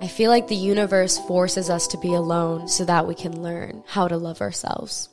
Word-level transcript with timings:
I 0.00 0.06
feel 0.06 0.30
like 0.30 0.46
the 0.46 0.54
universe 0.54 1.18
forces 1.18 1.68
us 1.68 1.88
to 1.88 1.98
be 1.98 2.14
alone 2.14 2.68
so 2.68 2.84
that 2.84 3.08
we 3.08 3.16
can 3.16 3.42
learn 3.42 3.82
how 3.84 4.06
to 4.06 4.16
love 4.16 4.40
ourselves. 4.40 5.08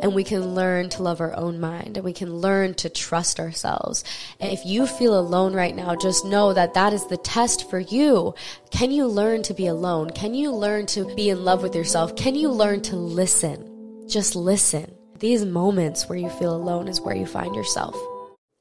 And 0.00 0.14
we 0.14 0.22
can 0.22 0.54
learn 0.54 0.90
to 0.90 1.02
love 1.02 1.20
our 1.20 1.34
own 1.34 1.58
mind 1.58 1.96
and 1.96 2.04
we 2.04 2.12
can 2.12 2.32
learn 2.32 2.74
to 2.74 2.88
trust 2.88 3.40
ourselves. 3.40 4.04
And 4.38 4.52
if 4.52 4.64
you 4.64 4.86
feel 4.86 5.18
alone 5.18 5.54
right 5.54 5.74
now, 5.74 5.96
just 5.96 6.24
know 6.24 6.52
that 6.52 6.74
that 6.74 6.92
is 6.92 7.04
the 7.06 7.16
test 7.16 7.68
for 7.68 7.80
you. 7.80 8.32
Can 8.70 8.92
you 8.92 9.08
learn 9.08 9.42
to 9.42 9.54
be 9.54 9.66
alone? 9.66 10.10
Can 10.10 10.34
you 10.34 10.52
learn 10.52 10.86
to 10.86 11.12
be 11.16 11.30
in 11.30 11.44
love 11.44 11.64
with 11.64 11.74
yourself? 11.74 12.14
Can 12.14 12.36
you 12.36 12.48
learn 12.48 12.80
to 12.82 12.94
listen? 12.94 14.06
Just 14.08 14.36
listen. 14.36 14.94
These 15.18 15.44
moments 15.46 16.08
where 16.08 16.18
you 16.18 16.30
feel 16.30 16.54
alone 16.54 16.86
is 16.86 17.00
where 17.00 17.16
you 17.16 17.26
find 17.26 17.56
yourself. 17.56 17.96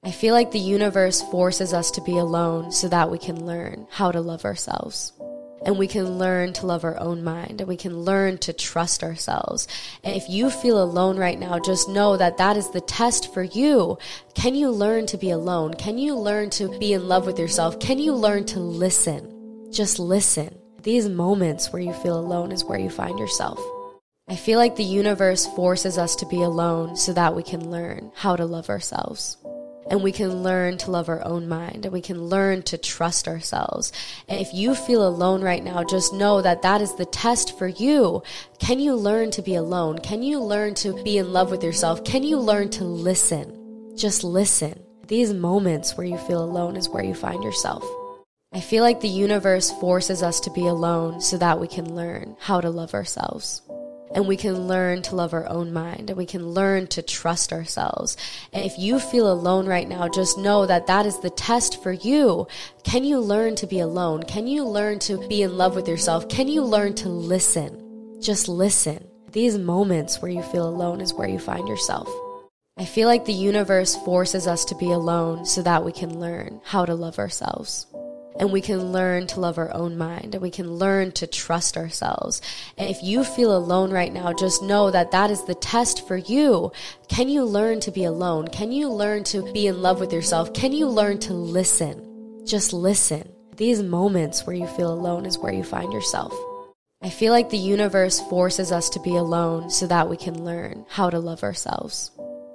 I 0.03 0.09
feel 0.09 0.33
like 0.33 0.49
the 0.49 0.57
universe 0.57 1.21
forces 1.21 1.71
us 1.71 1.91
to 1.91 2.01
be 2.01 2.17
alone 2.17 2.71
so 2.71 2.89
that 2.89 3.11
we 3.11 3.19
can 3.19 3.45
learn 3.45 3.85
how 3.91 4.11
to 4.11 4.21
love 4.21 4.43
ourselves 4.43 5.13
and 5.65 5.77
we 5.77 5.87
can 5.87 6.17
learn 6.17 6.53
to 6.53 6.65
love 6.65 6.83
our 6.83 6.99
own 6.99 7.23
mind 7.23 7.61
and 7.61 7.67
we 7.67 7.77
can 7.77 7.99
learn 7.99 8.37
to 8.39 8.53
trust 8.53 9.03
ourselves. 9.03 9.67
And 10.03 10.15
if 10.15 10.29
you 10.29 10.49
feel 10.49 10.81
alone 10.81 11.17
right 11.17 11.39
now, 11.39 11.59
just 11.59 11.89
know 11.89 12.17
that 12.17 12.37
that 12.37 12.57
is 12.57 12.69
the 12.71 12.81
test 12.81 13.33
for 13.33 13.43
you. 13.43 13.97
Can 14.35 14.55
you 14.55 14.69
learn 14.69 15.05
to 15.07 15.17
be 15.17 15.31
alone? 15.31 15.73
Can 15.73 15.97
you 15.97 16.15
learn 16.15 16.49
to 16.51 16.77
be 16.79 16.93
in 16.93 17.07
love 17.07 17.25
with 17.25 17.39
yourself? 17.39 17.79
Can 17.79 17.99
you 17.99 18.13
learn 18.13 18.45
to 18.47 18.59
listen? 18.59 19.71
Just 19.71 19.99
listen. 19.99 20.57
These 20.83 21.09
moments 21.09 21.73
where 21.73 21.81
you 21.81 21.93
feel 21.93 22.19
alone 22.19 22.51
is 22.51 22.63
where 22.63 22.79
you 22.79 22.89
find 22.89 23.19
yourself. 23.19 23.59
I 24.29 24.35
feel 24.35 24.59
like 24.59 24.75
the 24.75 24.83
universe 24.83 25.47
forces 25.47 25.97
us 25.97 26.15
to 26.17 26.25
be 26.25 26.41
alone 26.41 26.95
so 26.95 27.13
that 27.13 27.35
we 27.35 27.43
can 27.43 27.71
learn 27.71 28.11
how 28.13 28.35
to 28.35 28.45
love 28.45 28.69
ourselves 28.69 29.37
and 29.89 30.03
we 30.03 30.11
can 30.11 30.43
learn 30.43 30.77
to 30.79 30.91
love 30.91 31.09
our 31.09 31.23
own 31.25 31.47
mind 31.47 31.85
and 31.85 31.93
we 31.93 32.01
can 32.01 32.25
learn 32.25 32.63
to 32.63 32.77
trust 32.77 33.27
ourselves. 33.27 33.91
And 34.27 34.39
if 34.39 34.53
you 34.53 34.75
feel 34.75 35.07
alone 35.07 35.41
right 35.41 35.63
now, 35.63 35.83
just 35.83 36.13
know 36.13 36.41
that 36.41 36.61
that 36.61 36.81
is 36.81 36.95
the 36.95 37.05
test 37.05 37.57
for 37.57 37.67
you. 37.67 38.23
Can 38.59 38.79
you 38.79 38.95
learn 38.95 39.31
to 39.31 39.41
be 39.41 39.55
alone? 39.55 39.99
Can 39.99 40.23
you 40.23 40.39
learn 40.39 40.75
to 40.75 41.01
be 41.03 41.17
in 41.17 41.33
love 41.33 41.51
with 41.51 41.63
yourself? 41.63 42.03
Can 42.03 42.23
you 42.23 42.37
learn 42.39 42.69
to 42.71 42.83
listen? 42.83 43.95
Just 43.97 44.23
listen. 44.23 44.83
These 45.07 45.33
moments 45.33 45.95
where 45.95 46.05
you 46.05 46.17
feel 46.17 46.43
alone 46.43 46.75
is 46.75 46.89
where 46.89 47.03
you 47.03 47.13
find 47.13 47.43
yourself. 47.43 47.83
I 48.53 48.61
feel 48.61 48.83
like 48.83 49.01
the 49.01 49.07
universe 49.07 49.71
forces 49.71 50.23
us 50.23 50.39
to 50.41 50.51
be 50.51 50.67
alone 50.67 51.21
so 51.21 51.37
that 51.37 51.59
we 51.59 51.67
can 51.67 51.95
learn 51.95 52.35
how 52.39 52.61
to 52.61 52.69
love 52.69 52.93
ourselves 52.93 53.61
and 54.13 54.27
we 54.27 54.37
can 54.37 54.67
learn 54.67 55.01
to 55.03 55.15
love 55.15 55.33
our 55.33 55.47
own 55.47 55.73
mind 55.73 56.09
and 56.09 56.17
we 56.17 56.25
can 56.25 56.49
learn 56.49 56.87
to 56.87 57.01
trust 57.01 57.51
ourselves. 57.51 58.17
And 58.53 58.65
if 58.65 58.77
you 58.77 58.99
feel 58.99 59.31
alone 59.31 59.67
right 59.67 59.87
now, 59.87 60.07
just 60.07 60.37
know 60.37 60.65
that 60.65 60.87
that 60.87 61.05
is 61.05 61.19
the 61.19 61.29
test 61.29 61.81
for 61.83 61.91
you. 61.91 62.47
Can 62.83 63.03
you 63.03 63.19
learn 63.19 63.55
to 63.57 63.67
be 63.67 63.79
alone? 63.79 64.23
Can 64.23 64.47
you 64.47 64.65
learn 64.65 64.99
to 64.99 65.27
be 65.27 65.41
in 65.41 65.57
love 65.57 65.75
with 65.75 65.87
yourself? 65.87 66.29
Can 66.29 66.47
you 66.47 66.63
learn 66.63 66.93
to 66.95 67.09
listen? 67.09 68.19
Just 68.21 68.47
listen. 68.47 69.07
These 69.31 69.57
moments 69.57 70.21
where 70.21 70.31
you 70.31 70.41
feel 70.41 70.67
alone 70.67 71.01
is 71.01 71.13
where 71.13 71.27
you 71.27 71.39
find 71.39 71.67
yourself. 71.67 72.09
I 72.77 72.85
feel 72.85 73.07
like 73.07 73.25
the 73.25 73.33
universe 73.33 73.95
forces 73.97 74.47
us 74.47 74.65
to 74.65 74.75
be 74.75 74.91
alone 74.91 75.45
so 75.45 75.63
that 75.63 75.83
we 75.83 75.91
can 75.91 76.19
learn 76.19 76.61
how 76.63 76.85
to 76.85 76.93
love 76.93 77.17
ourselves 77.17 77.87
and 78.39 78.51
we 78.51 78.61
can 78.61 78.91
learn 78.91 79.27
to 79.27 79.39
love 79.39 79.57
our 79.57 79.73
own 79.73 79.97
mind 79.97 80.35
and 80.35 80.41
we 80.41 80.51
can 80.51 80.73
learn 80.73 81.11
to 81.13 81.27
trust 81.27 81.77
ourselves. 81.77 82.41
And 82.77 82.89
if 82.89 83.01
you 83.03 83.23
feel 83.23 83.55
alone 83.55 83.91
right 83.91 84.13
now, 84.13 84.33
just 84.33 84.63
know 84.63 84.91
that 84.91 85.11
that 85.11 85.31
is 85.31 85.43
the 85.45 85.55
test 85.55 86.07
for 86.07 86.17
you. 86.17 86.71
Can 87.07 87.29
you 87.29 87.43
learn 87.43 87.79
to 87.81 87.91
be 87.91 88.03
alone? 88.03 88.47
Can 88.47 88.71
you 88.71 88.89
learn 88.89 89.23
to 89.25 89.51
be 89.53 89.67
in 89.67 89.81
love 89.81 89.99
with 89.99 90.13
yourself? 90.13 90.53
Can 90.53 90.73
you 90.73 90.87
learn 90.87 91.19
to 91.19 91.33
listen? 91.33 92.45
Just 92.45 92.73
listen. 92.73 93.31
These 93.55 93.81
moments 93.81 94.45
where 94.45 94.55
you 94.55 94.67
feel 94.67 94.93
alone 94.93 95.25
is 95.25 95.37
where 95.37 95.53
you 95.53 95.63
find 95.63 95.91
yourself. 95.91 96.33
I 97.01 97.09
feel 97.09 97.31
like 97.31 97.49
the 97.49 97.57
universe 97.57 98.19
forces 98.21 98.71
us 98.71 98.89
to 98.89 98.99
be 98.99 99.15
alone 99.15 99.69
so 99.69 99.85
that 99.87 100.09
we 100.09 100.17
can 100.17 100.43
learn 100.43 100.85
how 100.89 101.09
to 101.09 101.19
love 101.19 101.43
ourselves 101.43 102.11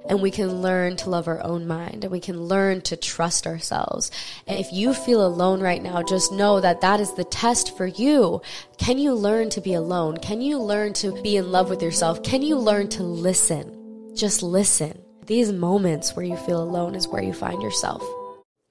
and 0.08 0.20
we 0.20 0.30
can 0.30 0.62
learn 0.62 0.96
to 0.96 1.10
love 1.10 1.28
our 1.28 1.42
own 1.42 1.66
mind 1.66 2.04
and 2.04 2.10
we 2.10 2.20
can 2.20 2.42
learn 2.42 2.80
to 2.82 2.96
trust 2.96 3.46
ourselves. 3.46 4.10
And 4.46 4.58
if 4.58 4.72
you 4.72 4.94
feel 4.94 5.24
alone 5.24 5.60
right 5.60 5.82
now, 5.82 6.02
just 6.02 6.32
know 6.32 6.60
that 6.60 6.80
that 6.80 7.00
is 7.00 7.12
the 7.14 7.24
test 7.24 7.76
for 7.76 7.86
you. 7.86 8.40
Can 8.78 8.98
you 8.98 9.14
learn 9.14 9.50
to 9.50 9.60
be 9.60 9.74
alone? 9.74 10.16
Can 10.18 10.40
you 10.40 10.58
learn 10.58 10.92
to 10.94 11.20
be 11.22 11.36
in 11.36 11.52
love 11.52 11.70
with 11.70 11.82
yourself? 11.82 12.22
Can 12.22 12.42
you 12.42 12.56
learn 12.56 12.88
to 12.90 13.02
listen? 13.02 14.14
Just 14.16 14.42
listen. 14.42 15.00
These 15.26 15.52
moments 15.52 16.16
where 16.16 16.26
you 16.26 16.36
feel 16.36 16.62
alone 16.62 16.94
is 16.94 17.08
where 17.08 17.22
you 17.22 17.32
find 17.32 17.62
yourself. 17.62 18.02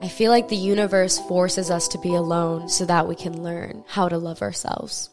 I 0.01 0.07
feel 0.07 0.31
like 0.31 0.49
the 0.49 0.55
universe 0.55 1.19
forces 1.27 1.69
us 1.69 1.87
to 1.89 1.99
be 1.99 2.15
alone 2.15 2.69
so 2.69 2.85
that 2.85 3.07
we 3.07 3.13
can 3.13 3.43
learn 3.43 3.83
how 3.87 4.09
to 4.09 4.17
love 4.17 4.41
ourselves 4.41 5.10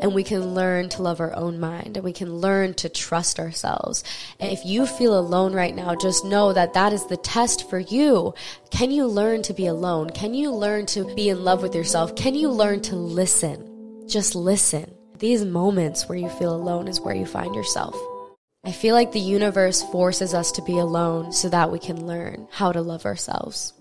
and 0.00 0.14
we 0.14 0.24
can 0.24 0.54
learn 0.54 0.88
to 0.90 1.02
love 1.02 1.20
our 1.20 1.34
own 1.34 1.60
mind 1.60 1.96
and 1.96 2.04
we 2.04 2.12
can 2.12 2.36
learn 2.36 2.74
to 2.74 2.88
trust 2.88 3.38
ourselves. 3.38 4.02
And 4.38 4.50
if 4.50 4.64
you 4.64 4.86
feel 4.86 5.18
alone 5.18 5.52
right 5.52 5.74
now, 5.74 5.94
just 5.94 6.24
know 6.24 6.52
that 6.52 6.74
that 6.74 6.92
is 6.92 7.06
the 7.06 7.16
test 7.16 7.68
for 7.68 7.78
you. 7.78 8.34
Can 8.70 8.90
you 8.90 9.06
learn 9.06 9.42
to 9.42 9.54
be 9.54 9.66
alone? 9.66 10.10
Can 10.10 10.34
you 10.34 10.52
learn 10.52 10.86
to 10.86 11.14
be 11.14 11.28
in 11.28 11.44
love 11.44 11.62
with 11.62 11.74
yourself? 11.74 12.16
Can 12.16 12.34
you 12.34 12.50
learn 12.50 12.80
to 12.82 12.96
listen? 12.96 14.08
Just 14.08 14.34
listen. 14.34 14.92
These 15.18 15.44
moments 15.44 16.08
where 16.08 16.18
you 16.18 16.28
feel 16.30 16.54
alone 16.54 16.88
is 16.88 17.00
where 17.00 17.14
you 17.14 17.26
find 17.26 17.54
yourself. 17.54 17.94
I 18.64 18.72
feel 18.72 18.94
like 18.94 19.12
the 19.12 19.20
universe 19.20 19.82
forces 19.84 20.34
us 20.34 20.52
to 20.52 20.62
be 20.62 20.78
alone 20.78 21.32
so 21.32 21.48
that 21.48 21.70
we 21.70 21.78
can 21.78 22.06
learn 22.06 22.46
how 22.50 22.72
to 22.72 22.82
love 22.82 23.06
ourselves 23.06 23.72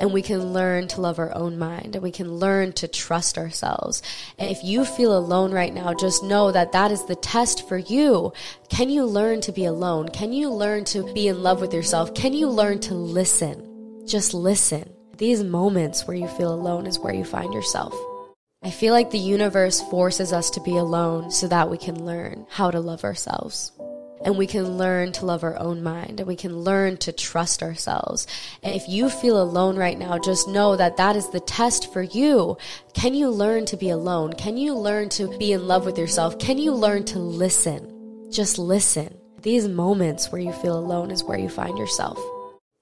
and 0.00 0.12
we 0.12 0.22
can 0.22 0.52
learn 0.52 0.88
to 0.88 1.00
love 1.00 1.18
our 1.18 1.34
own 1.34 1.58
mind 1.58 1.94
and 1.94 2.02
we 2.02 2.10
can 2.10 2.34
learn 2.34 2.72
to 2.74 2.88
trust 2.88 3.38
ourselves. 3.38 4.02
And 4.38 4.50
if 4.50 4.62
you 4.64 4.84
feel 4.84 5.16
alone 5.16 5.52
right 5.52 5.72
now, 5.72 5.94
just 5.94 6.22
know 6.22 6.52
that 6.52 6.72
that 6.72 6.90
is 6.90 7.04
the 7.04 7.16
test 7.16 7.68
for 7.68 7.78
you. 7.78 8.32
Can 8.68 8.90
you 8.90 9.04
learn 9.04 9.40
to 9.42 9.52
be 9.52 9.64
alone? 9.64 10.08
Can 10.08 10.32
you 10.32 10.50
learn 10.50 10.84
to 10.86 11.12
be 11.12 11.28
in 11.28 11.42
love 11.42 11.60
with 11.60 11.72
yourself? 11.72 12.14
Can 12.14 12.32
you 12.32 12.48
learn 12.48 12.80
to 12.80 12.94
listen? 12.94 14.06
Just 14.06 14.34
listen. 14.34 14.90
These 15.16 15.44
moments 15.44 16.06
where 16.06 16.16
you 16.16 16.28
feel 16.28 16.52
alone 16.52 16.86
is 16.86 16.98
where 16.98 17.14
you 17.14 17.24
find 17.24 17.54
yourself. 17.54 17.94
I 18.62 18.70
feel 18.70 18.94
like 18.94 19.10
the 19.10 19.18
universe 19.18 19.80
forces 19.82 20.32
us 20.32 20.50
to 20.50 20.60
be 20.60 20.76
alone 20.76 21.30
so 21.30 21.46
that 21.48 21.70
we 21.70 21.76
can 21.76 22.04
learn 22.04 22.46
how 22.48 22.70
to 22.70 22.80
love 22.80 23.04
ourselves 23.04 23.72
and 24.24 24.36
we 24.36 24.46
can 24.46 24.76
learn 24.78 25.12
to 25.12 25.26
love 25.26 25.44
our 25.44 25.56
own 25.58 25.82
mind 25.82 26.18
and 26.18 26.26
we 26.26 26.34
can 26.34 26.60
learn 26.60 26.96
to 26.96 27.12
trust 27.12 27.62
ourselves. 27.62 28.26
And 28.62 28.74
if 28.74 28.88
you 28.88 29.10
feel 29.10 29.40
alone 29.40 29.76
right 29.76 29.98
now, 29.98 30.18
just 30.18 30.48
know 30.48 30.76
that 30.76 30.96
that 30.96 31.14
is 31.14 31.28
the 31.28 31.40
test 31.40 31.92
for 31.92 32.02
you. 32.02 32.56
Can 32.94 33.14
you 33.14 33.30
learn 33.30 33.66
to 33.66 33.76
be 33.76 33.90
alone? 33.90 34.32
Can 34.32 34.56
you 34.56 34.74
learn 34.74 35.10
to 35.10 35.36
be 35.38 35.52
in 35.52 35.68
love 35.68 35.84
with 35.84 35.98
yourself? 35.98 36.38
Can 36.38 36.58
you 36.58 36.72
learn 36.72 37.04
to 37.06 37.18
listen? 37.18 38.30
Just 38.32 38.58
listen. 38.58 39.16
These 39.42 39.68
moments 39.68 40.32
where 40.32 40.40
you 40.40 40.52
feel 40.52 40.78
alone 40.78 41.10
is 41.10 41.22
where 41.22 41.38
you 41.38 41.50
find 41.50 41.76
yourself. 41.76 42.18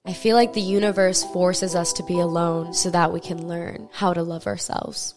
I 0.04 0.12
feel 0.12 0.36
like 0.36 0.52
the 0.52 0.60
universe 0.60 1.24
forces 1.24 1.74
us 1.74 1.92
to 1.94 2.02
be 2.04 2.18
alone 2.18 2.72
so 2.72 2.90
that 2.90 3.12
we 3.12 3.20
can 3.20 3.46
learn 3.46 3.88
how 3.92 4.14
to 4.14 4.22
love 4.22 4.46
ourselves 4.46 5.14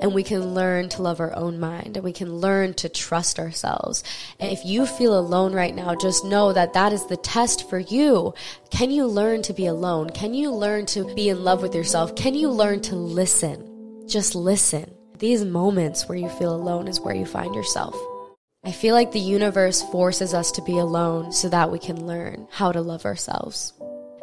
and 0.00 0.14
we 0.14 0.22
can 0.22 0.54
learn 0.54 0.88
to 0.90 1.02
love 1.02 1.20
our 1.20 1.34
own 1.34 1.58
mind 1.58 1.96
and 1.96 2.04
we 2.04 2.12
can 2.12 2.36
learn 2.36 2.74
to 2.74 2.88
trust 2.88 3.38
ourselves. 3.38 4.04
And 4.38 4.52
if 4.52 4.64
you 4.64 4.86
feel 4.86 5.18
alone 5.18 5.52
right 5.52 5.74
now, 5.74 5.94
just 5.94 6.24
know 6.24 6.52
that 6.52 6.74
that 6.74 6.92
is 6.92 7.06
the 7.06 7.16
test 7.16 7.68
for 7.68 7.78
you. 7.78 8.34
Can 8.70 8.90
you 8.90 9.06
learn 9.06 9.42
to 9.42 9.52
be 9.52 9.66
alone? 9.66 10.10
Can 10.10 10.34
you 10.34 10.50
learn 10.50 10.86
to 10.86 11.14
be 11.14 11.28
in 11.28 11.44
love 11.44 11.62
with 11.62 11.74
yourself? 11.74 12.14
Can 12.16 12.34
you 12.34 12.50
learn 12.50 12.80
to 12.82 12.96
listen? 12.96 14.06
Just 14.08 14.34
listen. 14.34 14.92
These 15.18 15.44
moments 15.44 16.08
where 16.08 16.18
you 16.18 16.28
feel 16.28 16.54
alone 16.54 16.88
is 16.88 17.00
where 17.00 17.14
you 17.14 17.24
find 17.24 17.54
yourself. 17.54 17.96
I 18.64 18.72
feel 18.72 18.94
like 18.94 19.12
the 19.12 19.20
universe 19.20 19.82
forces 19.84 20.34
us 20.34 20.50
to 20.52 20.62
be 20.62 20.78
alone 20.78 21.32
so 21.32 21.48
that 21.48 21.70
we 21.70 21.78
can 21.78 22.06
learn 22.06 22.48
how 22.50 22.72
to 22.72 22.80
love 22.80 23.04
ourselves 23.04 23.72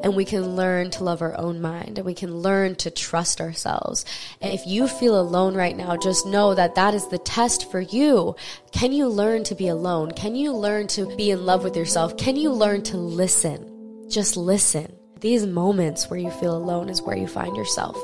and 0.03 0.16
we 0.16 0.25
can 0.25 0.56
learn 0.58 0.91
to 0.91 1.03
love 1.03 1.22
our 1.22 1.36
own 1.40 1.62
mind 1.62 1.97
and 1.97 2.06
we 2.06 2.14
can 2.14 2.40
learn 2.40 2.75
to 2.75 2.91
trust 2.91 3.40
ourselves. 3.40 4.06
And 4.41 4.53
if 4.53 4.68
you 4.68 4.88
feel 4.88 5.19
alone 5.19 5.56
right 5.56 5.75
now, 5.75 5.96
just 5.96 6.28
know 6.28 6.53
that 6.53 6.75
that 6.75 6.94
is 6.94 7.08
the 7.08 7.18
test 7.18 7.72
for 7.72 7.79
you. 7.79 8.35
Can 8.73 8.91
you 8.91 9.08
learn 9.08 9.46
to 9.46 9.55
be 9.55 9.70
alone? 9.70 10.11
Can 10.11 10.35
you 10.35 10.53
learn 10.53 10.88
to 10.88 11.16
be 11.16 11.32
in 11.32 11.46
love 11.46 11.64
with 11.64 11.78
yourself? 11.78 12.17
Can 12.17 12.35
you 12.35 12.52
learn 12.52 12.84
to 12.84 12.97
listen? 12.97 14.09
Just 14.09 14.35
listen. 14.35 14.94
These 15.22 15.46
moments 15.46 16.09
where 16.09 16.20
you 16.20 16.32
feel 16.32 16.56
alone 16.56 16.90
is 16.90 17.02
where 17.02 17.17
you 17.17 17.28
find 17.28 17.56
yourself. 17.56 17.97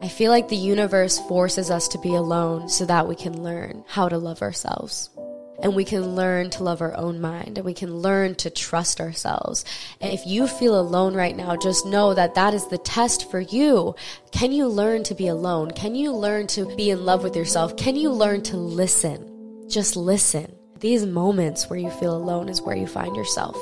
I 0.00 0.08
feel 0.08 0.32
like 0.32 0.48
the 0.48 0.56
universe 0.56 1.18
forces 1.20 1.70
us 1.70 1.86
to 1.88 1.98
be 1.98 2.14
alone 2.14 2.68
so 2.68 2.84
that 2.86 3.08
we 3.08 3.14
can 3.14 3.42
learn 3.42 3.84
how 3.86 4.08
to 4.08 4.18
love 4.18 4.42
ourselves 4.42 5.10
and 5.60 5.74
we 5.74 5.84
can 5.84 6.14
learn 6.14 6.50
to 6.50 6.62
love 6.62 6.80
our 6.80 6.96
own 6.96 7.20
mind 7.20 7.58
and 7.58 7.64
we 7.64 7.74
can 7.74 7.96
learn 7.96 8.34
to 8.36 8.50
trust 8.50 9.00
ourselves. 9.00 9.64
And 10.00 10.12
if 10.12 10.26
you 10.26 10.46
feel 10.46 10.78
alone 10.78 11.14
right 11.14 11.36
now, 11.36 11.56
just 11.56 11.86
know 11.86 12.14
that 12.14 12.34
that 12.34 12.54
is 12.54 12.66
the 12.68 12.78
test 12.78 13.30
for 13.30 13.40
you. 13.40 13.94
Can 14.30 14.52
you 14.52 14.68
learn 14.68 15.02
to 15.04 15.14
be 15.14 15.28
alone? 15.28 15.70
Can 15.72 15.94
you 15.94 16.12
learn 16.12 16.46
to 16.48 16.74
be 16.76 16.90
in 16.90 17.04
love 17.04 17.22
with 17.22 17.36
yourself? 17.36 17.76
Can 17.76 17.96
you 17.96 18.10
learn 18.10 18.42
to 18.44 18.56
listen? 18.56 19.68
Just 19.68 19.96
listen. 19.96 20.54
These 20.78 21.06
moments 21.06 21.68
where 21.68 21.78
you 21.78 21.90
feel 21.90 22.16
alone 22.16 22.48
is 22.48 22.62
where 22.62 22.76
you 22.76 22.86
find 22.86 23.16
yourself. 23.16 23.56